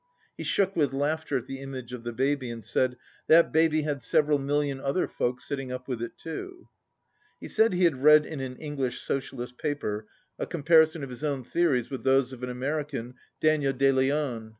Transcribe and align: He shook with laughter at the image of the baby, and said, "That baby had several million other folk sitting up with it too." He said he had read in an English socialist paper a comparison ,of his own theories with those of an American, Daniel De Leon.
He 0.35 0.43
shook 0.43 0.75
with 0.75 0.93
laughter 0.93 1.37
at 1.37 1.45
the 1.45 1.59
image 1.59 1.93
of 1.93 2.03
the 2.03 2.11
baby, 2.11 2.49
and 2.49 2.65
said, 2.65 2.97
"That 3.27 3.51
baby 3.51 3.83
had 3.83 4.01
several 4.01 4.39
million 4.39 4.79
other 4.81 5.07
folk 5.07 5.39
sitting 5.39 5.71
up 5.71 5.87
with 5.87 6.01
it 6.01 6.17
too." 6.17 6.69
He 7.39 7.47
said 7.47 7.71
he 7.73 7.83
had 7.83 8.01
read 8.01 8.25
in 8.25 8.39
an 8.39 8.55
English 8.55 8.99
socialist 8.99 9.59
paper 9.59 10.07
a 10.39 10.47
comparison 10.47 11.03
,of 11.03 11.11
his 11.11 11.23
own 11.23 11.43
theories 11.43 11.91
with 11.91 12.03
those 12.03 12.33
of 12.33 12.41
an 12.41 12.49
American, 12.49 13.13
Daniel 13.39 13.73
De 13.73 13.91
Leon. 13.91 14.49